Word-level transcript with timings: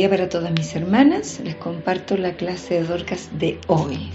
día 0.00 0.08
para 0.08 0.30
todas 0.30 0.50
mis 0.52 0.74
hermanas. 0.74 1.42
Les 1.44 1.56
comparto 1.56 2.16
la 2.16 2.32
clase 2.32 2.72
de 2.72 2.84
Dorcas 2.84 3.28
de 3.38 3.58
hoy, 3.66 4.08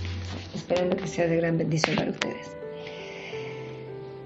esperando 0.56 0.98
que 0.98 1.06
sea 1.06 1.28
de 1.28 1.38
gran 1.38 1.60
bendición 1.60 1.96
para 1.96 2.10
ustedes. 2.10 2.58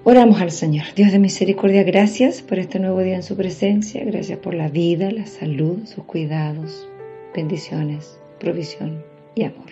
Oramos 0.04 0.40
al 0.40 0.52
Señor. 0.52 0.86
Dios 0.96 1.12
de 1.12 1.18
misericordia, 1.18 1.82
gracias 1.82 2.40
por 2.40 2.58
este 2.58 2.78
nuevo 2.78 3.00
día 3.00 3.16
en 3.16 3.22
su 3.22 3.36
presencia. 3.36 4.02
Gracias 4.06 4.38
por 4.38 4.54
la 4.54 4.68
vida, 4.68 5.10
la 5.10 5.26
salud, 5.26 5.84
sus 5.84 6.04
cuidados, 6.04 6.88
bendiciones, 7.34 8.18
provisión 8.38 9.04
y 9.34 9.44
amor. 9.44 9.68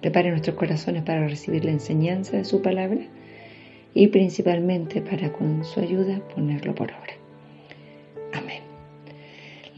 Prepare 0.00 0.30
nuestros 0.32 0.56
corazones 0.56 1.04
para 1.04 1.28
recibir 1.28 1.64
la 1.64 1.70
enseñanza 1.70 2.36
de 2.36 2.44
su 2.44 2.60
palabra 2.60 3.02
y 3.94 4.08
principalmente 4.08 5.00
para 5.00 5.32
con 5.32 5.64
su 5.64 5.78
ayuda 5.78 6.18
ponerlo 6.34 6.74
por 6.74 6.90
obra. 6.90 7.17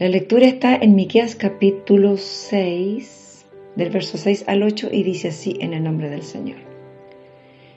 La 0.01 0.09
lectura 0.09 0.47
está 0.47 0.75
en 0.75 0.95
Miqueas 0.95 1.35
capítulo 1.35 2.17
6, 2.17 3.45
del 3.75 3.91
verso 3.91 4.17
6 4.17 4.45
al 4.47 4.63
8, 4.63 4.89
y 4.91 5.03
dice 5.03 5.27
así 5.27 5.57
en 5.59 5.75
el 5.75 5.83
nombre 5.83 6.09
del 6.09 6.23
Señor. 6.23 6.57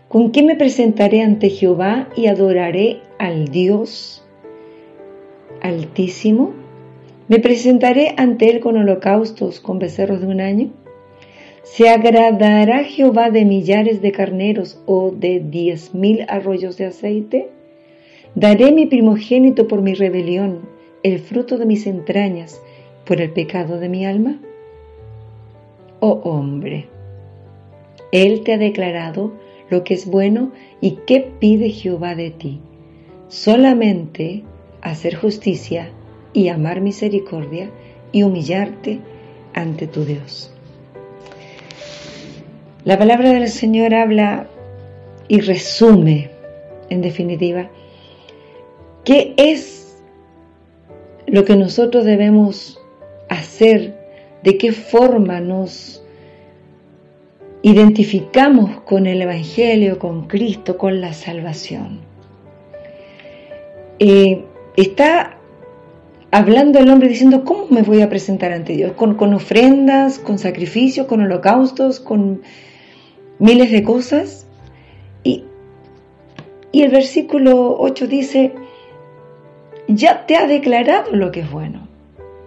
¿Con 0.08 0.32
qué 0.32 0.42
me 0.42 0.56
presentaré 0.56 1.20
ante 1.20 1.50
Jehová 1.50 2.08
y 2.16 2.28
adoraré 2.28 3.00
al 3.18 3.48
Dios 3.48 4.24
Altísimo? 5.60 6.54
¿Me 7.28 7.40
presentaré 7.40 8.14
ante 8.16 8.48
Él 8.48 8.60
con 8.60 8.78
holocaustos, 8.78 9.60
con 9.60 9.78
becerros 9.78 10.22
de 10.22 10.26
un 10.26 10.40
año? 10.40 10.70
¿Se 11.62 11.90
agradará 11.90 12.84
Jehová 12.84 13.28
de 13.28 13.44
millares 13.44 14.00
de 14.00 14.12
carneros 14.12 14.80
o 14.86 15.10
de 15.10 15.40
diez 15.40 15.94
mil 15.94 16.24
arroyos 16.28 16.78
de 16.78 16.86
aceite? 16.86 17.50
Daré 18.34 18.72
mi 18.72 18.86
primogénito 18.86 19.68
por 19.68 19.82
mi 19.82 19.92
rebelión 19.92 20.72
el 21.04 21.20
fruto 21.20 21.58
de 21.58 21.66
mis 21.66 21.86
entrañas 21.86 22.60
por 23.04 23.20
el 23.20 23.30
pecado 23.30 23.78
de 23.78 23.88
mi 23.88 24.06
alma? 24.06 24.40
Oh 26.00 26.20
hombre, 26.24 26.88
Él 28.10 28.42
te 28.42 28.54
ha 28.54 28.58
declarado 28.58 29.32
lo 29.68 29.84
que 29.84 29.94
es 29.94 30.06
bueno 30.06 30.50
y 30.80 30.98
qué 31.06 31.30
pide 31.38 31.68
Jehová 31.68 32.14
de 32.14 32.30
ti. 32.30 32.60
Solamente 33.28 34.42
hacer 34.80 35.14
justicia 35.14 35.90
y 36.32 36.48
amar 36.48 36.80
misericordia 36.80 37.70
y 38.10 38.22
humillarte 38.22 39.00
ante 39.52 39.86
tu 39.86 40.04
Dios. 40.04 40.50
La 42.84 42.98
palabra 42.98 43.30
del 43.30 43.48
Señor 43.48 43.94
habla 43.94 44.48
y 45.28 45.40
resume, 45.40 46.30
en 46.88 47.02
definitiva, 47.02 47.70
qué 49.04 49.34
es 49.36 49.83
lo 51.34 51.44
que 51.44 51.56
nosotros 51.56 52.04
debemos 52.04 52.80
hacer, 53.28 53.98
de 54.44 54.56
qué 54.56 54.70
forma 54.70 55.40
nos 55.40 56.00
identificamos 57.62 58.82
con 58.82 59.08
el 59.08 59.20
Evangelio, 59.20 59.98
con 59.98 60.28
Cristo, 60.28 60.78
con 60.78 61.00
la 61.00 61.12
salvación. 61.12 62.02
Eh, 63.98 64.44
está 64.76 65.38
hablando 66.30 66.78
el 66.78 66.88
hombre 66.88 67.08
diciendo, 67.08 67.44
¿cómo 67.44 67.66
me 67.68 67.82
voy 67.82 68.00
a 68.00 68.08
presentar 68.08 68.52
ante 68.52 68.74
Dios? 68.74 68.92
¿Con, 68.92 69.16
con 69.16 69.34
ofrendas, 69.34 70.20
con 70.20 70.38
sacrificios, 70.38 71.08
con 71.08 71.20
holocaustos, 71.20 71.98
con 71.98 72.42
miles 73.40 73.72
de 73.72 73.82
cosas? 73.82 74.46
Y, 75.24 75.42
y 76.70 76.82
el 76.82 76.92
versículo 76.92 77.74
8 77.76 78.06
dice, 78.06 78.52
ya 79.94 80.26
te 80.26 80.36
ha 80.36 80.46
declarado 80.46 81.12
lo 81.12 81.30
que 81.30 81.40
es 81.40 81.50
bueno. 81.50 81.86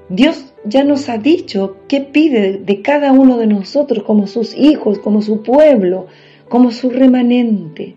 Dios 0.09 0.53
ya 0.63 0.83
nos 0.83 1.09
ha 1.09 1.17
dicho 1.17 1.77
qué 1.87 2.01
pide 2.01 2.57
de 2.57 2.81
cada 2.81 3.11
uno 3.11 3.37
de 3.37 3.47
nosotros 3.47 4.03
como 4.03 4.27
sus 4.27 4.55
hijos, 4.55 4.99
como 4.99 5.21
su 5.21 5.43
pueblo, 5.43 6.07
como 6.49 6.71
su 6.71 6.89
remanente. 6.89 7.95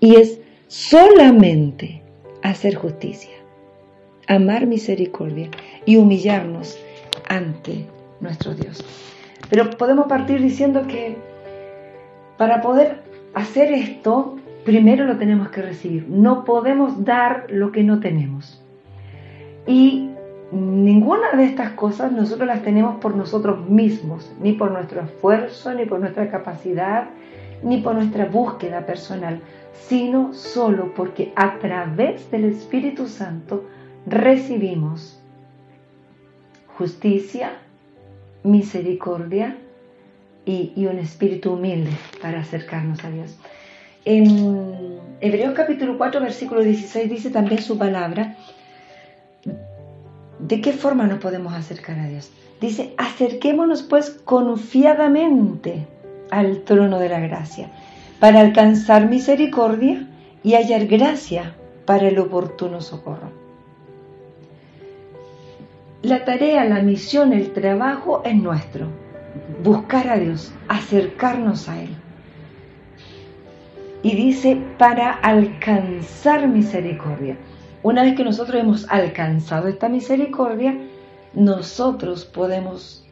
Y 0.00 0.16
es 0.16 0.38
solamente 0.68 2.02
hacer 2.42 2.74
justicia, 2.74 3.34
amar 4.26 4.66
misericordia 4.66 5.50
y 5.86 5.96
humillarnos 5.96 6.78
ante 7.28 7.86
nuestro 8.20 8.54
Dios. 8.54 8.84
Pero 9.48 9.70
podemos 9.70 10.06
partir 10.06 10.42
diciendo 10.42 10.86
que 10.86 11.16
para 12.36 12.60
poder 12.60 13.02
hacer 13.34 13.72
esto 13.72 14.36
primero 14.64 15.04
lo 15.04 15.16
tenemos 15.16 15.50
que 15.50 15.62
recibir. 15.62 16.06
No 16.08 16.44
podemos 16.44 17.04
dar 17.04 17.46
lo 17.48 17.70
que 17.70 17.82
no 17.82 18.00
tenemos. 18.00 18.63
Y 19.66 20.10
ninguna 20.50 21.32
de 21.32 21.44
estas 21.44 21.72
cosas 21.72 22.12
nosotros 22.12 22.46
las 22.46 22.62
tenemos 22.62 22.96
por 23.00 23.16
nosotros 23.16 23.68
mismos, 23.68 24.30
ni 24.40 24.52
por 24.52 24.70
nuestro 24.70 25.00
esfuerzo, 25.02 25.72
ni 25.74 25.84
por 25.86 26.00
nuestra 26.00 26.30
capacidad, 26.30 27.08
ni 27.62 27.78
por 27.78 27.94
nuestra 27.94 28.26
búsqueda 28.26 28.86
personal, 28.86 29.40
sino 29.88 30.34
solo 30.34 30.92
porque 30.94 31.32
a 31.34 31.58
través 31.58 32.30
del 32.30 32.44
Espíritu 32.44 33.08
Santo 33.08 33.64
recibimos 34.06 35.20
justicia, 36.76 37.52
misericordia 38.42 39.56
y, 40.44 40.72
y 40.76 40.86
un 40.86 40.98
espíritu 40.98 41.54
humilde 41.54 41.92
para 42.20 42.40
acercarnos 42.40 43.02
a 43.04 43.10
Dios. 43.10 43.38
En 44.04 44.98
Hebreos 45.22 45.54
capítulo 45.54 45.96
4, 45.96 46.20
versículo 46.20 46.60
16 46.60 47.08
dice 47.08 47.30
también 47.30 47.62
su 47.62 47.78
palabra, 47.78 48.36
¿de 50.46 50.60
qué 50.60 50.72
forma 50.72 51.06
nos 51.06 51.18
podemos 51.18 51.54
acercar 51.54 51.98
a 51.98 52.06
Dios? 52.06 52.30
Dice, 52.60 52.94
acerquémonos 52.96 53.82
pues 53.82 54.10
confiadamente 54.10 55.86
al 56.30 56.62
trono 56.62 56.98
de 56.98 57.08
la 57.08 57.20
gracia 57.20 57.70
para 58.20 58.40
alcanzar 58.40 59.08
misericordia 59.08 60.08
y 60.42 60.54
hallar 60.54 60.86
gracia 60.86 61.54
para 61.84 62.08
el 62.08 62.18
oportuno 62.18 62.80
socorro. 62.80 63.30
La 66.02 66.24
tarea, 66.24 66.64
la 66.64 66.82
misión, 66.82 67.32
el 67.32 67.52
trabajo 67.52 68.22
es 68.24 68.34
nuestro. 68.36 68.86
Buscar 69.62 70.08
a 70.08 70.16
Dios, 70.16 70.52
acercarnos 70.68 71.68
a 71.68 71.82
Él 71.82 71.96
y 74.04 74.14
dice 74.14 74.58
para 74.78 75.10
alcanzar 75.10 76.46
misericordia. 76.46 77.36
Una 77.84 78.02
vez 78.02 78.16
que 78.16 78.24
nosotros 78.24 78.58
hemos 78.58 78.86
alcanzado 78.88 79.68
esta 79.68 79.90
misericordia, 79.90 80.74
nosotros 81.34 82.24
podemos 82.24 83.04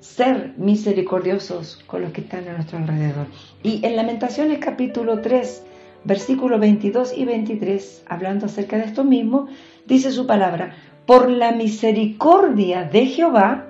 ser 0.00 0.52
misericordiosos 0.58 1.82
con 1.86 2.02
los 2.02 2.12
que 2.12 2.20
están 2.20 2.46
a 2.46 2.52
nuestro 2.52 2.76
alrededor. 2.76 3.28
Y 3.62 3.80
en 3.82 3.96
Lamentaciones 3.96 4.58
capítulo 4.58 5.22
3, 5.22 5.64
versículos 6.04 6.60
22 6.60 7.16
y 7.16 7.24
23, 7.24 8.04
hablando 8.08 8.44
acerca 8.44 8.76
de 8.76 8.84
esto 8.84 9.04
mismo, 9.04 9.48
dice 9.86 10.12
su 10.12 10.26
palabra, 10.26 10.74
por 11.06 11.30
la 11.30 11.52
misericordia 11.52 12.84
de 12.84 13.06
Jehová 13.06 13.64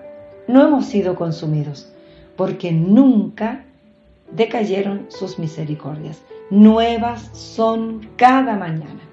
no 0.49 0.67
hemos 0.67 0.87
sido 0.87 1.15
consumidos, 1.15 1.93
porque 2.35 2.73
nunca 2.73 3.65
decayeron 4.33 5.07
sus 5.11 5.39
misericordias 5.39 6.21
nuevas 6.51 7.31
son 7.35 8.09
cada 8.17 8.57
mañana. 8.57 9.10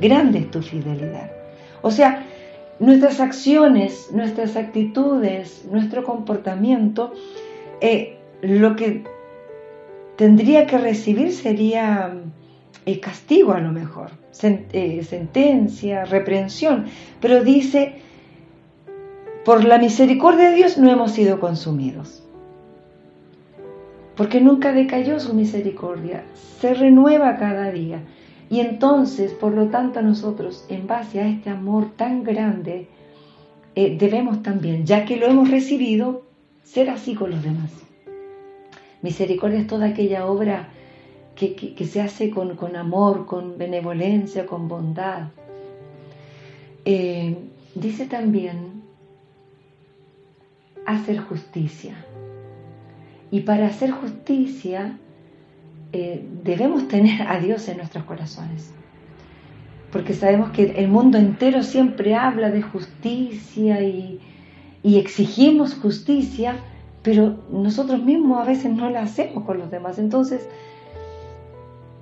Grande 0.00 0.40
es 0.40 0.50
tu 0.50 0.62
fidelidad. 0.62 1.30
O 1.82 1.90
sea, 1.90 2.24
nuestras 2.78 3.20
acciones, 3.20 4.08
nuestras 4.12 4.56
actitudes, 4.56 5.64
nuestro 5.70 6.04
comportamiento, 6.04 7.12
eh, 7.80 8.16
lo 8.42 8.76
que 8.76 9.04
tendría 10.16 10.66
que 10.66 10.78
recibir 10.78 11.32
sería 11.32 12.14
el 12.86 13.00
castigo 13.00 13.52
a 13.52 13.60
lo 13.60 13.72
mejor, 13.72 14.10
eh, 14.42 15.02
sentencia, 15.04 16.04
reprensión, 16.04 16.86
pero 17.20 17.42
dice, 17.42 17.96
por 19.44 19.64
la 19.64 19.78
misericordia 19.78 20.50
de 20.50 20.56
Dios 20.56 20.78
no 20.78 20.90
hemos 20.90 21.12
sido 21.12 21.40
consumidos 21.40 22.24
porque 24.16 24.40
nunca 24.40 24.72
decayó 24.72 25.18
su 25.18 25.34
misericordia, 25.34 26.24
se 26.60 26.74
renueva 26.74 27.36
cada 27.36 27.70
día. 27.70 28.00
Y 28.54 28.60
entonces, 28.60 29.32
por 29.32 29.52
lo 29.52 29.66
tanto, 29.66 30.00
nosotros, 30.00 30.64
en 30.68 30.86
base 30.86 31.18
a 31.20 31.26
este 31.26 31.50
amor 31.50 31.90
tan 31.96 32.22
grande, 32.22 32.86
eh, 33.74 33.96
debemos 33.98 34.44
también, 34.44 34.86
ya 34.86 35.04
que 35.04 35.16
lo 35.16 35.26
hemos 35.26 35.50
recibido, 35.50 36.22
ser 36.62 36.88
así 36.88 37.16
con 37.16 37.32
los 37.32 37.42
demás. 37.42 37.72
Misericordia 39.02 39.58
es 39.58 39.66
toda 39.66 39.86
aquella 39.86 40.26
obra 40.26 40.68
que, 41.34 41.74
se 41.84 42.00
hace 42.00 42.30
con, 42.30 42.76
amor, 42.76 43.26
con 43.26 43.58
benevolencia, 43.58 44.46
con 44.46 44.68
bondad. 44.68 45.30
Eh, 46.84 47.36
dice 47.74 48.06
también 48.06 48.84
hacer 50.86 51.18
justicia. 51.18 51.96
Y 53.32 53.40
para 53.40 53.66
hacer 53.66 53.90
justicia 53.90 54.96
eh, 55.94 56.24
debemos 56.42 56.88
tener 56.88 57.22
a 57.22 57.38
Dios 57.38 57.68
en 57.68 57.78
nuestros 57.78 58.04
corazones. 58.04 58.72
Porque 59.92 60.12
sabemos 60.12 60.50
que 60.50 60.72
el 60.72 60.88
mundo 60.88 61.18
entero 61.18 61.62
siempre 61.62 62.16
habla 62.16 62.50
de 62.50 62.62
justicia 62.62 63.80
y, 63.80 64.20
y 64.82 64.98
exigimos 64.98 65.74
justicia, 65.74 66.56
pero 67.02 67.38
nosotros 67.50 68.02
mismos 68.02 68.40
a 68.40 68.44
veces 68.44 68.72
no 68.72 68.90
la 68.90 69.02
hacemos 69.02 69.44
con 69.44 69.58
los 69.58 69.70
demás. 69.70 69.98
Entonces, 69.98 70.48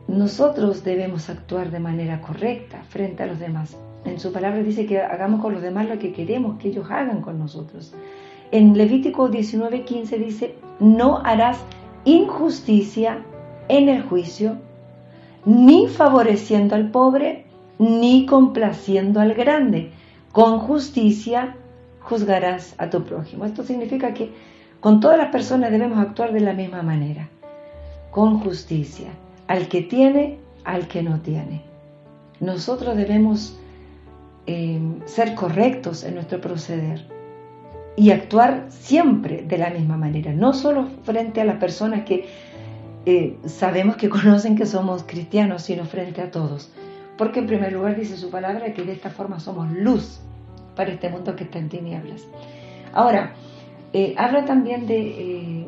nosotros 0.09 0.85
debemos 0.85 1.29
actuar 1.29 1.71
de 1.71 1.81
manera 1.81 2.21
correcta 2.23 2.83
frente 2.89 3.23
a 3.23 3.27
los 3.27 3.39
demás. 3.39 3.77
En 4.05 4.19
su 4.19 4.33
palabra 4.33 4.63
dice 4.63 4.87
que 4.87 5.01
hagamos 5.01 5.41
con 5.41 5.53
los 5.53 5.63
demás 5.63 5.89
lo 5.89 5.99
que 5.99 6.13
queremos 6.13 6.59
que 6.59 6.69
ellos 6.69 6.91
hagan 6.91 7.21
con 7.21 7.39
nosotros. 7.39 7.95
En 8.51 8.77
Levítico 8.77 9.31
19:15 9.31 10.19
dice, 10.19 10.55
no 10.81 11.19
harás 11.19 11.59
injusticia 12.05 13.25
en 13.69 13.89
el 13.89 14.03
juicio, 14.03 14.57
ni 15.45 15.89
favoreciendo 15.89 16.75
al 16.75 16.91
pobre, 16.91 17.47
ni 17.79 18.27
complaciendo 18.27 19.21
al 19.21 19.35
grande. 19.35 19.91
Con 20.33 20.59
justicia 20.59 21.57
juzgarás 22.01 22.75
a 22.79 22.91
tu 22.91 23.05
prójimo. 23.05 23.45
Esto 23.45 23.63
significa 23.63 24.15
que 24.15 24.31
con 24.81 25.01
todas 25.01 25.19
las 25.19 25.29
personas 25.29 25.71
debemos 25.71 25.99
actuar 25.99 26.33
de 26.33 26.41
la 26.41 26.53
misma 26.53 26.83
manera, 26.83 27.29
con 28.11 28.41
justicia, 28.41 29.09
al 29.47 29.69
que 29.69 29.83
tiene, 29.83 30.39
al 30.65 30.89
que 30.89 31.03
no 31.03 31.21
tiene. 31.21 31.63
Nosotros 32.41 32.97
debemos 32.97 33.59
eh, 34.47 34.81
ser 35.05 35.35
correctos 35.37 36.03
en 36.03 36.17
nuestro 36.17 36.41
proceder 36.41 37.07
y 37.95 38.11
actuar 38.11 38.67
siempre 38.71 39.43
de 39.43 39.59
la 39.59 39.71
misma 39.71 39.97
manera, 39.97 40.33
no 40.33 40.53
solo 40.53 40.89
frente 41.05 41.41
a 41.41 41.45
las 41.45 41.57
personas 41.57 42.05
que 42.05 42.27
eh, 43.07 43.39
sabemos 43.47 43.97
que 43.97 44.09
conocen 44.11 44.57
que 44.57 44.67
somos 44.67 45.03
cristianos, 45.03 45.63
sino 45.63 45.85
frente 45.85 46.23
a 46.23 46.31
todos. 46.31 46.71
Porque 47.19 47.41
en 47.41 47.47
primer 47.47 47.73
lugar 47.73 47.97
dice 47.97 48.17
su 48.17 48.31
palabra 48.31 48.73
que 48.73 48.83
de 48.83 48.93
esta 48.93 49.11
forma 49.11 49.39
somos 49.39 49.71
luz 49.71 50.21
para 50.77 50.93
este 50.93 51.11
mundo 51.11 51.37
que 51.37 51.45
está 51.45 51.59
en 51.59 51.69
tinieblas. 51.69 52.23
Ahora, 52.93 53.35
eh, 53.93 54.15
habla 54.17 54.45
también 54.45 54.87
de 54.87 55.01
eh, 55.01 55.67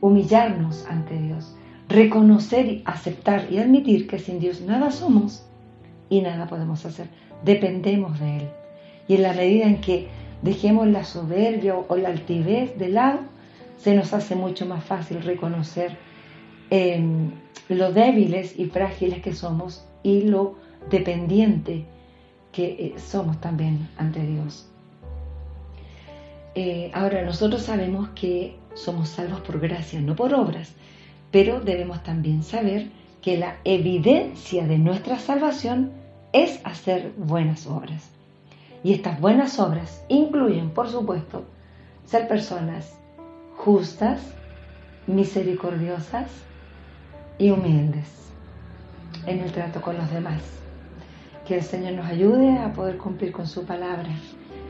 humillarnos 0.00 0.86
ante 0.88 1.16
Dios, 1.16 1.54
reconocer, 1.88 2.82
aceptar 2.84 3.46
y 3.50 3.58
admitir 3.58 4.06
que 4.08 4.18
sin 4.18 4.40
Dios 4.40 4.60
nada 4.60 4.90
somos 4.90 5.46
y 6.08 6.20
nada 6.20 6.46
podemos 6.46 6.84
hacer. 6.84 7.06
Dependemos 7.44 8.18
de 8.18 8.38
Él. 8.38 8.48
Y 9.06 9.14
en 9.14 9.22
la 9.22 9.32
medida 9.32 9.66
en 9.66 9.80
que 9.80 10.08
dejemos 10.42 10.88
la 10.88 11.04
soberbia 11.04 11.76
o 11.76 11.96
la 11.96 12.08
altivez 12.08 12.76
de 12.78 12.88
lado, 12.88 13.20
se 13.82 13.94
nos 13.94 14.12
hace 14.12 14.34
mucho 14.34 14.66
más 14.66 14.84
fácil 14.84 15.22
reconocer 15.22 15.96
em, 16.68 17.30
lo 17.68 17.92
débiles 17.92 18.58
y 18.58 18.66
frágiles 18.66 19.22
que 19.22 19.34
somos 19.34 19.86
y 20.02 20.22
lo 20.22 20.56
dependiente 20.90 21.86
que 22.52 22.66
eh, 22.66 22.94
somos 22.98 23.40
también 23.40 23.88
ante 23.96 24.20
Dios. 24.20 24.68
Eh, 26.54 26.90
ahora, 26.92 27.22
nosotros 27.22 27.62
sabemos 27.62 28.10
que 28.10 28.56
somos 28.74 29.08
salvos 29.08 29.40
por 29.40 29.60
gracia, 29.60 30.00
no 30.00 30.14
por 30.14 30.34
obras, 30.34 30.74
pero 31.30 31.60
debemos 31.60 32.02
también 32.02 32.42
saber 32.42 32.88
que 33.22 33.38
la 33.38 33.58
evidencia 33.64 34.66
de 34.66 34.78
nuestra 34.78 35.18
salvación 35.18 35.92
es 36.32 36.60
hacer 36.64 37.12
buenas 37.16 37.66
obras. 37.66 38.10
Y 38.82 38.92
estas 38.92 39.20
buenas 39.20 39.58
obras 39.58 40.04
incluyen, 40.08 40.70
por 40.70 40.88
supuesto, 40.88 41.44
ser 42.04 42.26
personas 42.28 42.99
justas, 43.64 44.22
misericordiosas 45.06 46.30
y 47.38 47.50
humildes 47.50 48.08
en 49.26 49.40
el 49.40 49.52
trato 49.52 49.82
con 49.82 49.98
los 49.98 50.10
demás. 50.10 50.42
Que 51.46 51.56
el 51.56 51.62
Señor 51.62 51.92
nos 51.92 52.06
ayude 52.06 52.58
a 52.58 52.72
poder 52.72 52.96
cumplir 52.96 53.32
con 53.32 53.46
su 53.46 53.64
palabra, 53.64 54.10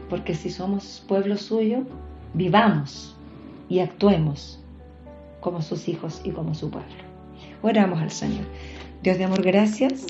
porque 0.09 0.35
si 0.35 0.51
somos 0.51 1.05
pueblo 1.07 1.37
suyo, 1.37 1.85
vivamos 2.35 3.17
y 3.69 3.79
actuemos 3.79 4.61
como 5.41 5.63
sus 5.63 5.89
hijos 5.89 6.21
y 6.25 6.31
como 6.31 6.55
su 6.55 6.71
pueblo. 6.71 7.05
Oramos 7.63 8.01
al 8.01 8.11
Señor. 8.11 8.47
Dios 9.03 9.19
de 9.19 9.25
amor, 9.25 9.43
gracias 9.43 10.07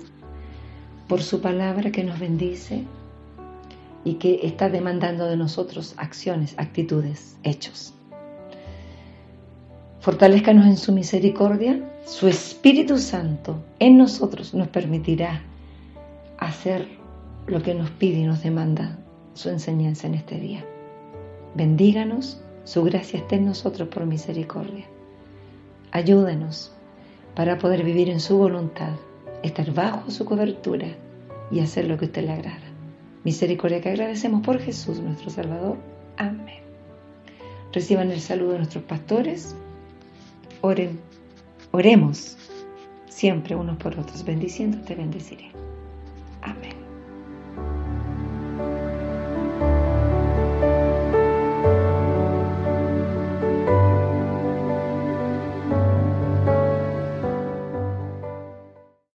por 1.07 1.23
su 1.23 1.43
palabra 1.43 1.91
que 1.91 2.03
nos 2.03 2.19
bendice, 2.19 2.85
y 4.05 4.15
que 4.15 4.41
está 4.45 4.71
demandando 4.71 5.27
de 5.27 5.37
nosotros 5.37 5.93
acciones, 5.99 6.55
actitudes, 6.57 7.37
hechos. 7.43 7.93
Fortalezcanos 10.01 10.65
en 10.65 10.79
su 10.79 10.93
misericordia, 10.93 11.79
su 12.07 12.27
Espíritu 12.27 12.97
Santo 12.97 13.63
en 13.81 13.99
nosotros 13.99 14.55
nos 14.55 14.69
permitirá 14.69 15.43
hacer 16.39 16.89
lo 17.47 17.63
que 17.63 17.75
nos 17.75 17.91
pide 17.91 18.21
y 18.21 18.25
nos 18.25 18.43
demanda 18.43 18.99
su 19.35 19.51
enseñanza 19.51 20.07
en 20.07 20.15
este 20.15 20.41
día. 20.41 20.65
Bendíganos, 21.55 22.41
su 22.65 22.83
gracia 22.83 23.19
esté 23.19 23.37
en 23.37 23.45
nosotros 23.45 23.89
por 23.89 24.07
misericordia. 24.07 24.87
Ayúdenos 25.93 26.73
para 27.35 27.59
poder 27.59 27.85
vivir 27.85 28.09
en 28.09 28.21
su 28.21 28.39
voluntad, 28.39 28.95
estar 29.43 29.71
bajo 29.75 30.11
su 30.11 30.25
cobertura 30.25 30.89
y 31.51 31.61
hacer 31.61 31.87
lo 31.87 31.99
que 31.99 32.07
usted 32.07 32.25
le 32.25 32.33
agrada. 32.33 32.71
Misericordia 33.25 33.83
que 33.83 33.91
agradecemos 33.91 34.41
por 34.47 34.61
Jesús 34.61 34.99
nuestro 35.01 35.29
Salvador. 35.29 35.77
Amén. 36.17 36.61
Reciban 37.71 38.11
el 38.11 38.21
saludo 38.21 38.53
de 38.53 38.59
nuestros 38.59 38.85
pastores. 38.85 39.55
Oren, 40.63 41.01
oremos 41.73 42.37
siempre 43.09 43.55
unos 43.55 43.77
por 43.79 43.99
otros. 43.99 44.25
Bendiciendo 44.25 44.79
te 44.85 44.95
bendeciré. 44.95 45.51
Amén. 46.43 46.80